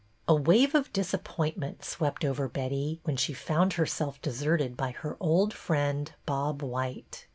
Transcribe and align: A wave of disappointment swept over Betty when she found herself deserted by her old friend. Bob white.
A 0.27 0.33
wave 0.33 0.73
of 0.73 0.91
disappointment 0.91 1.85
swept 1.85 2.25
over 2.25 2.47
Betty 2.49 2.99
when 3.03 3.17
she 3.17 3.33
found 3.33 3.73
herself 3.73 4.19
deserted 4.19 4.75
by 4.75 4.89
her 4.93 5.15
old 5.19 5.53
friend. 5.53 6.11
Bob 6.25 6.63
white. 6.63 7.27